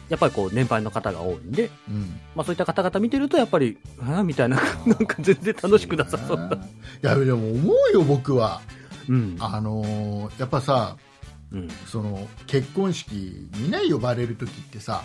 [0.07, 2.19] やっぱりこう、年配の方が多いんで、うん。
[2.35, 6.55] まあ、そういった方々見てると、やっぱり、ああみたいな、なんか全然楽しくなさそうな。
[6.55, 6.59] い
[7.01, 8.61] やでも思うよ僕は。
[9.09, 9.35] うん。
[9.39, 10.95] あのーやっぱさ
[11.51, 11.69] うん。
[11.85, 15.03] その結婚式にね呼ばれる時ってさ、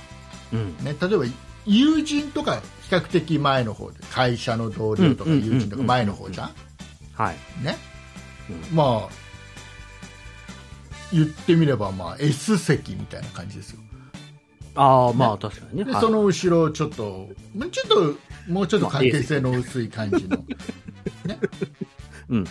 [0.52, 0.76] うん。
[0.84, 1.24] ね、例えば
[1.66, 6.50] 友人とか比較的前の方で会社の同僚とか友人とか前の方じゃん、
[7.14, 7.36] はい。
[7.64, 7.76] ね？
[8.50, 8.76] うん。
[8.76, 9.22] まあ
[11.12, 13.80] 言ってみればまあ S 席みたいな感じですよ。
[14.74, 15.84] ああ、まあ確かにね。
[15.84, 15.94] はい。
[15.94, 18.18] でその後ろちょっともうちょっと
[18.50, 20.38] もうちょっと関係性の薄い感じの、
[21.24, 21.38] ね？
[22.28, 22.44] うん。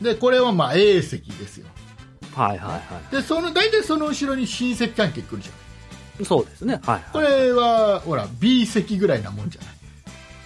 [0.00, 1.66] でこれはまあ A 席ですよ
[2.34, 5.52] はいはいはでその大体その後ろに親戚関係来るじゃ
[6.20, 6.24] んい。
[6.26, 6.80] そうですね。
[6.84, 7.32] はい、こはい。
[7.46, 9.74] れはほら B 席ぐらいなもんじゃない？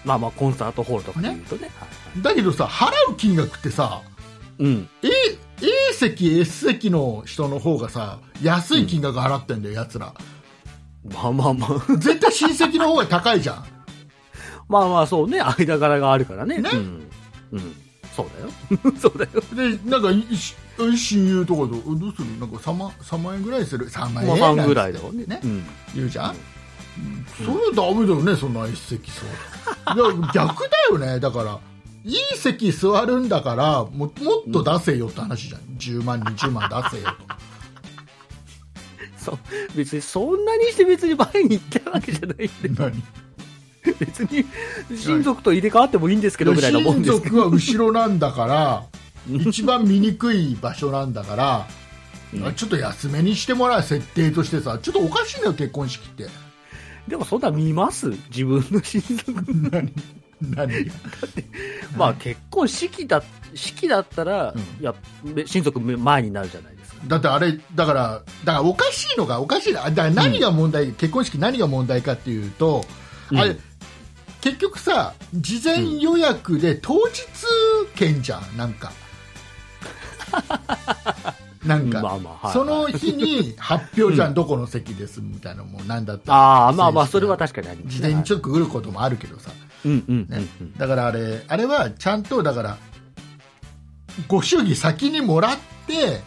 [0.05, 1.63] まあまあコンサートホールとかで言うとね。
[1.63, 1.87] はいは
[2.21, 4.01] いだけどさ払う金額ってさ
[4.59, 4.89] うん。
[5.03, 5.09] A,
[5.91, 10.15] A 席 S 席の人の方がさ安い金額払ってんだよ、やつら
[11.13, 11.97] まあまあまあ。
[11.99, 13.65] 絶対親戚の方が高いじゃん
[14.69, 15.41] まあまあそうね。
[15.41, 16.59] 間柄があるからね。
[16.59, 17.09] ねうん。
[17.53, 17.77] うん。
[18.17, 18.27] そう
[18.71, 18.93] だよ。
[18.99, 19.43] そうだよ。
[19.55, 20.09] でなんか
[20.79, 22.39] 親友とかとどうする？
[22.39, 25.25] なんか 3, 万3万円ぐらいする？3万円まあなんつって3ぐらいだろうね。
[25.27, 25.41] ね。
[25.43, 25.65] うん。
[25.95, 26.37] 言うじゃん、
[27.39, 29.23] それはダメだよねそんな一席座
[29.95, 30.13] る。
[30.13, 31.21] いや逆だよね。
[31.21, 31.59] だから
[32.05, 34.13] いい席座るんだからももっ
[34.53, 37.17] と出せよって話じゃん、10万20万出せよと。
[39.19, 39.39] そう。
[39.77, 42.81] 別にそんなにして別に前に行ったわけじゃないんで。
[42.81, 43.03] 何？
[44.01, 44.45] 別に
[44.97, 47.37] 親族と入れ替わってもいいんですけどぐらいなもん親ですけど。
[47.37, 48.85] 族は後ろなんだから
[49.29, 51.67] 一番見にくい場所なんだから、
[52.35, 52.55] うん。
[52.55, 56.27] ちょっと安めにしてもらう設定としてさちょっとおかしいんだよ結婚式って。
[57.09, 58.11] でもそんな見ます？
[58.31, 59.45] 自分の親族。
[59.71, 59.93] 何
[60.41, 60.93] 何が？
[61.97, 63.23] まあ結婚式だ、
[63.55, 64.61] 式だったら、うん。
[64.61, 64.95] いや、
[65.47, 67.01] 親族前になるじゃないですか。
[67.07, 69.85] だってあれだからだからおかしいのがおかしいな。
[69.85, 72.85] だから何が問題、結婚式何が問題かっていうと、
[73.31, 73.59] あれうん。
[74.41, 77.25] 結局さ事前予約で当日
[77.97, 78.93] 券じゃんなんか
[81.67, 82.53] なんか、まあまあ、はい。
[82.53, 89.51] その日に発表じゃん、どこの席ですみたいなのもなんだったら ああ、まあまあ、それは確かにあり事前にちょっと来ることもあるけどさ、
[89.85, 90.75] うんうんねうん。
[90.77, 92.79] だからあれあれはちゃんとだから
[94.29, 96.23] ご祝儀先にもらって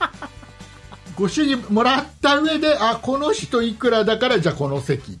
[1.14, 5.18] ご祝儀もらった上であこの人いくらだからじゃあこの席。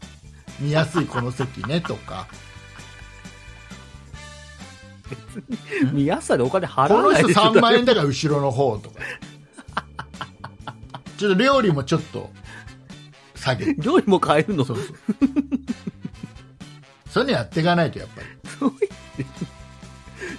[0.60, 2.26] 見やすいこの席ねとか
[5.82, 5.94] うん。
[5.96, 7.40] 見やすさでお金払この人わないでしょ。
[7.52, 8.96] 3万円だから後ろの方とか。
[11.18, 12.30] ちょっと料理もちょっと
[13.34, 13.82] 下げて。
[13.82, 14.64] 料理も変えるの？
[14.64, 14.86] そうそう。
[17.10, 18.28] そういうのやっていかないとやっぱり。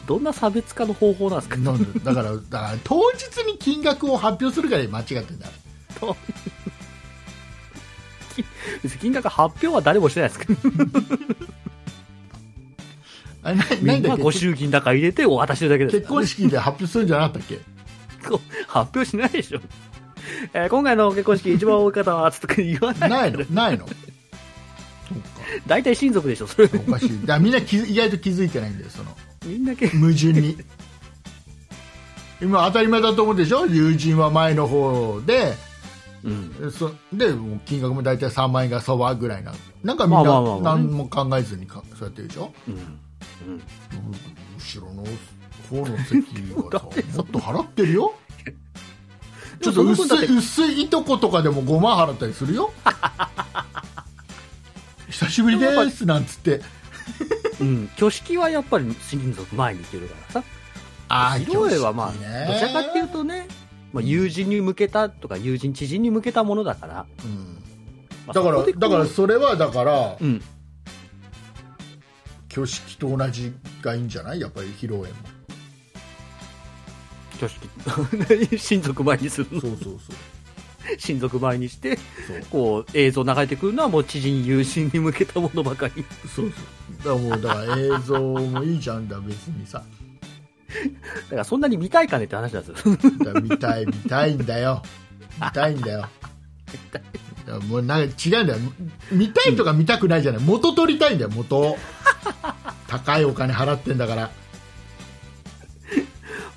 [0.06, 1.58] どんな差別化の方法なんですか？
[1.58, 2.00] なんで？
[2.00, 5.48] だからだから当日に金額を発表するから間違ってんだ。
[8.82, 10.62] 別に金額発表は誰もしてないですけど、
[13.44, 17.60] あれなみんなご祝儀の中入れて渡してるだけです結婚式で発表するんじゃなかったっけ？
[18.68, 19.60] 発表しないでしょ。
[20.54, 23.10] えー今回の結婚式一番多い方は、つって言わない。
[23.10, 23.46] ないの？
[23.52, 23.88] ないの？
[23.88, 23.94] そ
[25.16, 25.18] う
[25.66, 26.68] 大体親族でしょ、それ。
[26.68, 27.26] かおかしい。
[27.26, 29.16] だみんな気づ意外と気づいてないんだよその。
[29.46, 30.58] みんなけ、矛盾に。
[32.42, 33.66] 今当たり前だと思うでしょ？
[33.66, 35.56] 友人は前の方で。
[36.24, 36.30] う
[36.68, 36.72] ん。
[36.72, 37.34] そで
[37.66, 39.54] 金額も大体3万円がそばぐらいな。
[39.84, 42.54] なんかみんな何も考えずにかそうやってるでしょ？
[42.68, 43.00] うん。
[43.48, 43.62] うん。
[44.58, 45.04] 後ろの
[45.70, 48.14] 方の席はだってさもっと払ってるよ
[49.62, 52.72] ちょっと薄い薄いいとことかでも5万払ったりするよ
[55.10, 56.62] 久しぶりですなんつって
[57.60, 57.90] うん。
[57.96, 60.44] 挙式はやっぱり親族前に行けるからさ。
[61.12, 62.20] あ披露宴はまあ、ど
[62.56, 63.48] ちらかっていうとね、
[63.92, 67.06] まあ、友人に向けたとか、友人、知人に向けたものだから。
[67.24, 67.58] うん
[68.28, 70.42] まあだからだからそれはだからうん。
[72.60, 74.40] 挙式と同じがいいんじゃない？
[74.40, 75.18] やっぱり披露宴も。
[77.42, 79.62] 挙式、 親族前にするの。
[79.62, 80.00] そうそうそう。
[80.98, 82.00] 親族前にして、
[82.50, 86.04] こう、映像流れてくるのはもう知人、友人に向けたものばかり。
[86.36, 86.52] そうそう。
[86.98, 89.84] だからもうだから映像もいいじゃんだ別にさ。
[91.26, 92.98] だからそんなに見たいかねって話なんですよ。
[93.42, 94.82] 見たい見たいんだよ。
[95.42, 96.00] 見たいんだよ。
[96.92, 97.20] だから
[97.68, 98.60] もうなんか違うんだよ。
[99.12, 100.42] 見たいとか見たくないじゃない。
[100.44, 101.58] 元取りたいんだよ元。
[101.58, 101.78] を
[102.88, 104.32] 高いお金払ってんだから。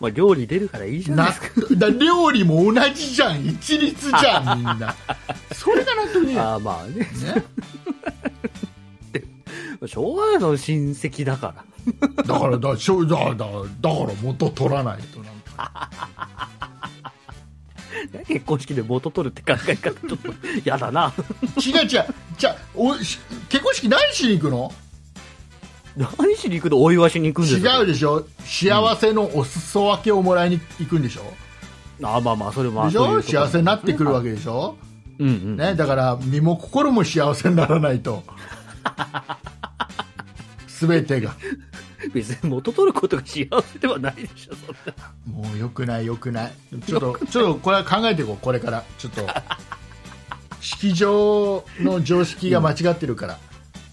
[0.01, 1.75] まあ、料理出るからいいじゃないなですか。
[1.77, 3.47] だ料理も同じじゃん。
[3.47, 4.95] 一律じゃん みんな。
[5.55, 6.41] それが納得ね。
[6.41, 6.95] ああ、まあね。
[6.99, 7.09] ね。
[9.87, 11.65] しょうがないその親戚だから。
[12.25, 15.91] だからだだだだから元取らないとなんか
[18.27, 20.33] 結婚式で元取るって考え方、ちょっと
[20.65, 21.13] 嫌だな。
[21.65, 21.87] 違う違う。
[21.87, 24.73] じゃあおし結婚式何しに行くの？
[25.97, 26.83] 何しに行くの？
[26.83, 27.81] お祝いしに行くんですよ。
[27.81, 28.27] 違うでしょ。
[28.45, 31.23] 幸せのお裾分けをもらいに行くんでしょ、
[32.03, 33.23] あまあまあ、それもでしょ？
[33.23, 34.29] 幸せになってくるわけ。
[34.31, 34.77] けでしょ、
[35.19, 35.57] うんうん。
[35.57, 38.23] ね、だから身も心も幸せにならないと。
[40.81, 41.35] 全てが
[42.15, 45.43] 別に元取ることが幸せではないでしょ、そんな。
[45.49, 46.53] もうよくないよくない。
[46.87, 48.85] ちょっとちょっとこれは考えていこうこれから。
[48.99, 49.27] ちょっと
[50.61, 53.39] 式場の常識が間違ってるから、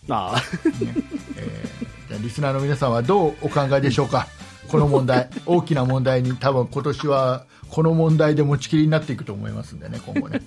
[0.09, 0.93] ああ、ね。
[1.37, 4.27] えーじゃあリスナーの皆さんはどうお考えでしょうか？
[4.67, 5.29] この問題。
[5.45, 6.35] 大きな問題に。
[6.37, 10.41] 多分今年はこの問題で持ちきりになっていくと思いますんでね今後ね、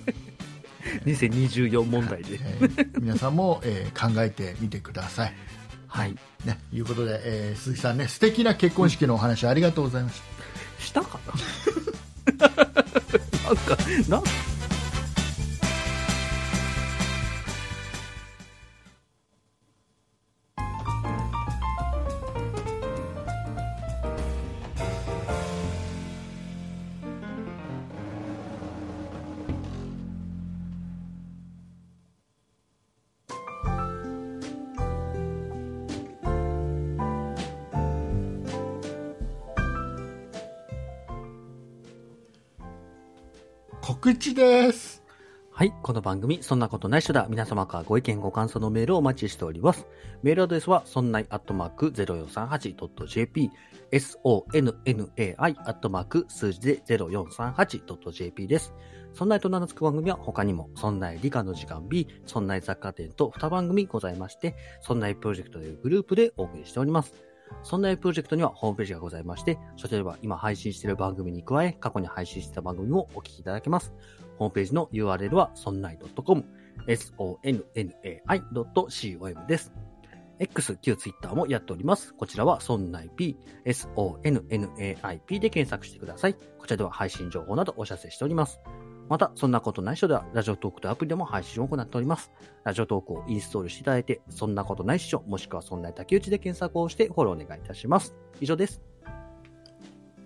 [1.05, 2.39] 2024問題で。
[2.41, 5.33] えー皆さんも、えー考えてみてください
[5.93, 6.15] はい。
[6.43, 10.21] ね、いうことで、えー鈴木さんね素敵な結婚式のお話ありがとうございまし
[10.79, 10.83] た。
[10.83, 11.33] したかな？
[13.45, 13.77] なんか、
[14.09, 14.23] なん？
[44.03, 45.01] 告知です
[45.53, 45.73] はい。
[45.81, 47.25] この番組、そんなことないっしょだ。
[47.29, 49.87] 皆様からご意見、ご感想のメールをお待ちしております。
[50.23, 53.49] メールアドレスは、そんないアットマーク 0438.jp、
[53.93, 58.73] sonnai アットマーク数字で 0438.jp です。
[59.13, 67.32] そんないと名の付く番組は他にも、そんない理科の時間 B、そんない雑貨店と2番組ございまして、そんないプロジェクトというグループでお送りしております。
[67.63, 73.93] そんなプロジェクトにはホームページがございまして、そちらでは今配信している番組に加え、過去に配信した番組もお聞きいただけます。
[74.37, 76.45] ホームページの URL は sonnai.com、
[76.87, 79.73] sonnai.com です。
[80.39, 82.13] X、旧 Twitter もやっております。
[82.15, 86.33] こちらは sonnaip、sonnaip で検索してください。
[86.33, 88.59] こちらでは配信情報などお知らせしております。
[89.09, 92.31] また、そんなことない人では、ラジオトークとアプリでも配信を行っております。
[92.63, 98.15] ラジオトークをインストールしていただいて、そんなことないっしょ、もしくはそんな竹内で検索をしてフォローお願いいたします。
[98.39, 98.81] 以上です。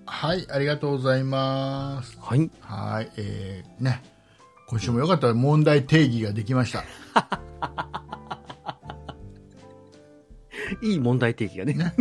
[0.08, 2.50] はいありがとうございますはい。
[2.62, 4.02] はいえー、ね
[4.68, 6.84] 今週もよかったら問題定義ができました
[10.82, 11.74] いい問題提起がね。
[11.74, 11.94] ね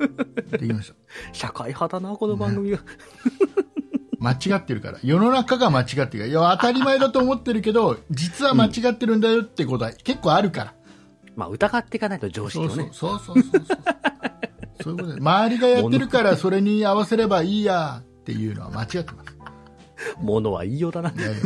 [0.52, 0.94] できました
[1.32, 2.80] 社会派だな、この番組は。
[4.20, 4.98] 間違ってるから。
[5.02, 6.26] 世の中が間違ってるから。
[6.26, 10.74] いや当たり前だと思ってるけど実は間違ってるんだよってことは結構あるから、
[11.36, 12.90] まあ、疑っていかないと常識そうそうをね。
[12.92, 13.78] そうそうそうそう。
[14.82, 15.20] そういうことで。
[15.20, 19.36] 周りがやってるからそれに合わせればいいやっていうのは間違ってます。
[20.20, 21.10] ものは言いようだな。
[21.10, 21.34] いやいや。
[21.34, 21.40] ね。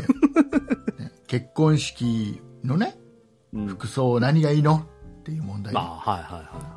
[1.27, 2.97] 結婚式のね
[3.53, 3.67] うん。
[3.69, 4.87] 服装何がいいの
[5.21, 6.74] っていう問題、まあ、はいはいはいはい。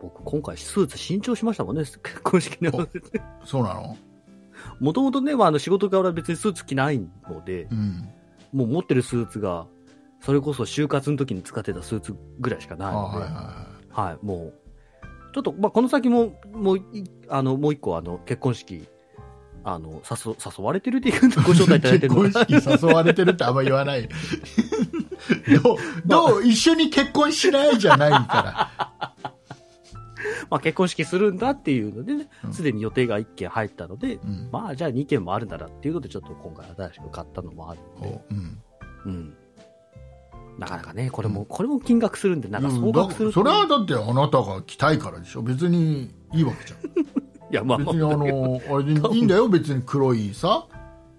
[0.00, 3.20] 僕、今回スーツ新調しましたもんね、 結婚式に合わせて。
[3.44, 3.96] そうなの？
[4.80, 8.08] もともとね、まあ、あの仕事から別にスーツ着ないので、うん。
[8.52, 9.66] もう持ってるスーツが、
[10.20, 14.54] それこそ就活の時に使ってたスーツぐらいしかあないので、はいはいははい、もう、
[15.34, 18.86] ちょっと、まあ、この先も、もうい、あの、もう一個、あの、結婚式、
[19.64, 22.16] あの、誘、誘われてるっていう ご招待いただいて結るの。
[22.16, 24.08] 婚式誘われてるってあんま言わない。
[25.62, 28.85] どうどう一緒に結婚しないじゃないから
[30.50, 32.52] まあ、結婚式するんだっていうのでねう、ん。
[32.52, 34.48] すでに予定が1件入ったので、うん。
[34.52, 38.58] まあ、じゃあ2件もあるならっていうので、ちょっと今回新しく買ったのもあるので、こううん。
[39.06, 39.34] うん。
[40.58, 43.34] なかなかね、これも、これも金額するんで、なんか総額すると。
[43.34, 47.52] それはだってあなたが着たいからでしょ別にいいわけじゃん。
[47.52, 47.78] いや、まあ。
[47.78, 50.66] ま別にああ、の あれでいいんだよ別に黒いさ。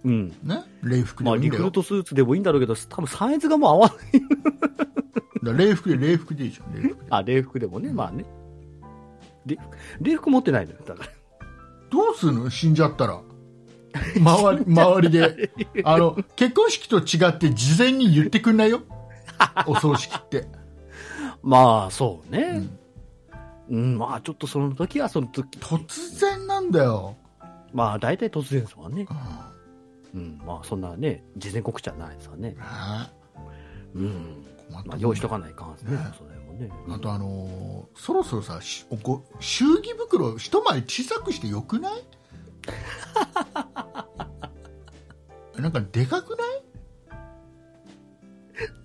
[0.03, 0.29] うん。
[0.43, 0.63] ね？
[0.83, 1.51] 礼服でいいんだよ。
[1.51, 4.23] リクルートスーツでもいいんだろうけど、多分サイズがもう合わない。
[5.43, 7.07] だ礼服で礼服でいいじゃん礼服で。
[7.11, 8.25] あ、礼服でもね、まあね。
[10.01, 11.09] 礼服、持ってないのよ、だから。
[11.89, 12.49] どうするの？
[12.49, 13.21] 死んじゃったら。
[14.19, 15.51] 周り 周りで。
[15.83, 18.81] あの結婚式と違って事前に言ってくんないよ？
[19.67, 20.47] お葬式って、
[21.41, 22.59] まあ、そううね。
[22.59, 22.79] ん。
[23.69, 25.57] うん、まあ、ちょっとその時はその時。
[25.59, 27.15] 突然なんだよ、
[27.73, 29.05] まあ、大体突然ですわね。
[30.13, 30.17] う。
[30.17, 30.19] ん。
[30.21, 32.51] うん、まあ、そんなね、事前告知はないですわね。
[32.51, 32.57] ね。
[33.93, 34.43] うん。
[34.71, 36.29] まあ、用意しとかないかんですねね、それ。
[36.31, 36.69] もね。
[36.89, 42.03] あとあのーそろそろさしご祝儀袋一回り小さくしてよくない？
[45.61, 46.63] なんかでかくない？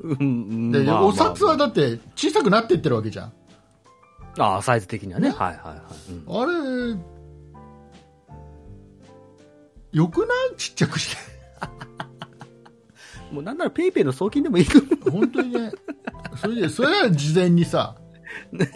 [0.01, 3.33] うん、まあお札はだって小さくなってってるわけじゃん、
[4.39, 5.29] ああ、サイズ的にはね。
[5.31, 5.35] ね。
[5.35, 5.79] はいはいはい。
[6.13, 6.25] うん。
[6.43, 6.47] あ
[6.95, 7.01] れ
[9.93, 10.57] よくない？
[10.57, 11.32] ちっちゃくして
[13.33, 15.23] もうなんならペイペイの送金でもいいと思う。
[15.23, 15.73] 本当にね
[16.37, 17.97] それでそれは事前にさ
[18.53, 18.67] 事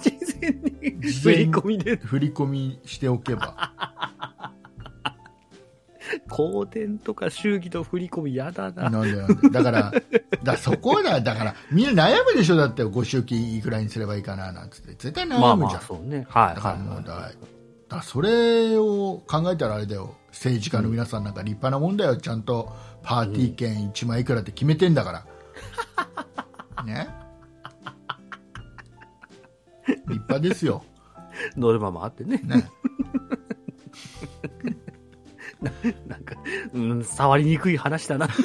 [0.41, 1.97] 前に振り込みで。
[1.97, 3.73] 振り込みしておけば
[6.29, 8.91] 香典とか祝儀の振り込み嫌だな。
[8.91, 9.93] なんでなんでだから、
[10.43, 14.93] だそこだ、だから、みんな悩むでしょ、だって、ご祝儀いくらにすればいいかな、なんつって。
[14.93, 15.81] 絶対まあま悩むじゃん。
[15.81, 16.27] あそうね。
[16.29, 17.33] はいだからはいもうだから
[18.03, 22.73] それを考えたらあれだよ、政治家の皆さんなんか立派なもんだよ、ちゃんと
[23.03, 26.85] パーティー券1枚いくらって決めてんだから。
[26.85, 27.09] ね。
[29.87, 30.85] 立派ですよ。
[31.57, 31.61] い。
[31.61, 32.41] ノルマもあってね。
[32.45, 32.69] ね。
[36.07, 36.37] なんか、
[36.75, 38.29] うん、触りにくい話だな。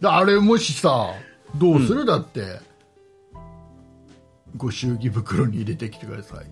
[0.00, 1.12] だあれもしさ、
[1.56, 2.60] どうする、だって、
[4.56, 6.46] ご祝儀袋に入れてきてください。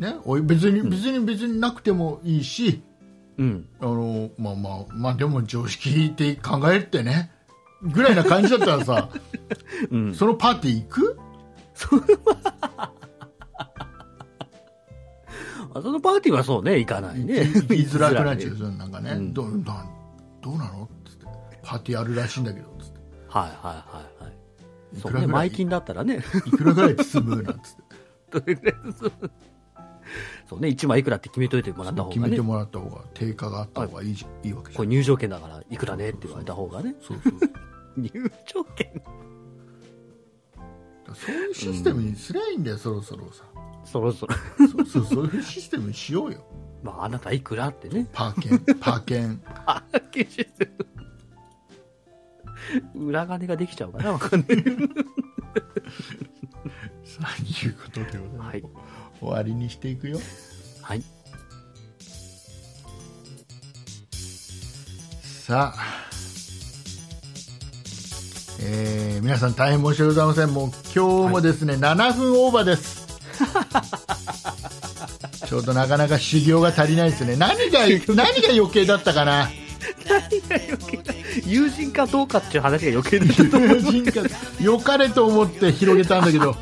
[0.00, 2.82] ね、おい別に、別に別になくてもいいし、
[3.38, 3.68] うん。
[3.80, 7.30] あのまあまあまあでも常識って考えてね
[7.82, 9.08] ぐらいな感じだったらさ
[9.90, 10.14] うん。
[10.14, 11.18] そのパーティー行く？
[15.72, 17.44] あそのパーティーはそうね、行かないね。
[17.44, 19.32] 行きづらくなっちゃう なんかね、うん。
[19.32, 19.86] どうな
[20.42, 20.84] どうなの？
[20.84, 21.26] っつって。
[21.62, 23.00] パーティーあるらしいんだけどつって。
[23.28, 23.74] はいはいはい。
[23.96, 24.09] は
[24.94, 25.00] い。
[25.00, 25.26] そうね、いくらぐらい？
[25.28, 27.84] 前金だったらね、いくらぐらい包むなんつって。
[28.98, 29.12] そう
[30.48, 32.20] そうね、1枚いくらって決めといてもらった方がね。
[32.22, 34.48] 決めて、もらった方が定価があった方がいいじい。
[34.48, 34.76] いわけじゃん。
[34.78, 37.32] これ入場券だからいくらねって言われた方がね、そうそう
[37.96, 38.10] 入
[38.52, 39.02] 場券。
[41.14, 43.44] そういうシステムにすりゃいいんだよ、そろそろさ。
[43.84, 44.34] そろそろ、
[44.68, 46.44] そうそうそういうシステムにしようよ。
[46.82, 50.72] まああなたいくらってね、パーケンパーケン パッケージする。
[52.94, 54.48] 裏金ができちゃうかな、 わかんない。
[57.04, 58.62] さあいうことでございます、はい
[59.20, 60.18] 終わりにしていくよ
[60.80, 61.02] はい。
[65.22, 66.08] さあ、
[68.62, 70.54] えー皆さん大変申し訳ございません。
[70.54, 73.06] もう今日もですね、7分オーバーです。
[75.46, 77.36] ちょうどなかなか修行が足りないですね。
[77.36, 79.50] 何が、何が余計だったかな。
[80.08, 81.09] 何が余計だ
[81.46, 83.16] 友人かどうかっていう話が余計。
[83.18, 84.20] 友人か
[84.60, 86.56] 良かれと思って広げたんだけど、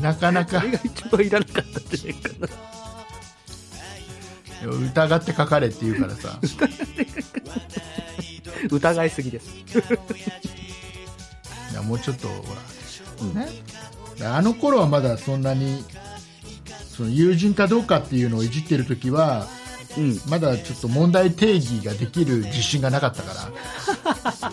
[0.00, 2.48] なかなかあれが一番いらなかったんじゃないかな。
[4.92, 6.38] 疑って書かれって言うからさ。
[8.70, 9.54] 疑いすぎです。
[11.72, 12.34] いやもうちょっとほ
[13.34, 13.52] ら、ね、
[14.22, 15.84] あの頃はまだそんなに
[16.88, 19.46] その友人かどうかっていうのをいじってる時は
[19.96, 20.20] うん。
[20.28, 24.50] まだちょっと問題定義ができる自信がなかったから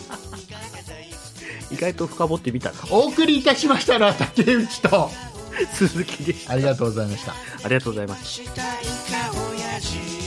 [1.70, 5.10] 意外と深掘ってみたら、お送りいたしましたのは竹内と
[5.74, 6.52] 鈴木でした。
[6.52, 8.26] ありがとうございましたありがとうございます。
[8.26, 10.23] した